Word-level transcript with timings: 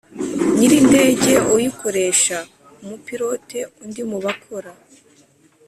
Nyir 0.55 0.71
indege 0.81 1.31
uyikoresha 1.53 2.37
umupilote 2.81 3.57
undi 3.83 4.01
mu 4.09 4.17
bakora 4.25 4.71